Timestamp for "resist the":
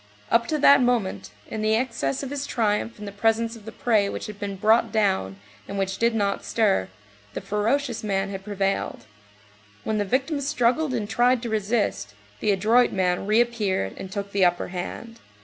11.49-12.49